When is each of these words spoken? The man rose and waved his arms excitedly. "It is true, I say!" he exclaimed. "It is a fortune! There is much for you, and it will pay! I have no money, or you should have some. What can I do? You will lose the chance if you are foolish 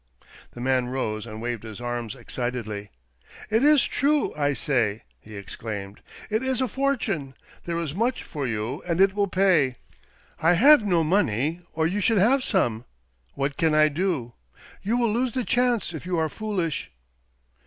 The 0.53 0.61
man 0.61 0.87
rose 0.87 1.27
and 1.27 1.43
waved 1.43 1.61
his 1.61 1.79
arms 1.79 2.15
excitedly. 2.15 2.89
"It 3.51 3.63
is 3.63 3.85
true, 3.85 4.33
I 4.33 4.53
say!" 4.55 5.03
he 5.21 5.35
exclaimed. 5.35 6.01
"It 6.27 6.41
is 6.41 6.59
a 6.59 6.67
fortune! 6.67 7.35
There 7.65 7.77
is 7.77 7.93
much 7.93 8.23
for 8.23 8.47
you, 8.47 8.81
and 8.87 8.99
it 8.99 9.13
will 9.13 9.27
pay! 9.27 9.75
I 10.39 10.53
have 10.53 10.83
no 10.83 11.03
money, 11.03 11.61
or 11.73 11.85
you 11.85 12.01
should 12.01 12.17
have 12.17 12.43
some. 12.43 12.85
What 13.35 13.57
can 13.57 13.75
I 13.75 13.89
do? 13.89 14.33
You 14.81 14.97
will 14.97 15.13
lose 15.13 15.33
the 15.33 15.43
chance 15.43 15.93
if 15.93 16.07
you 16.07 16.17
are 16.17 16.29
foolish 16.29 16.89